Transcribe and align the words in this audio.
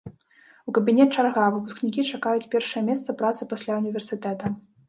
У 0.71 0.73
кабінет 0.77 1.09
чарга, 1.19 1.43
выпускнікі 1.57 2.07
чакаюць 2.15 2.49
першае 2.57 2.81
месца 2.89 3.19
працы 3.23 3.41
пасля 3.53 3.81
ўніверсітэта. 3.83 4.53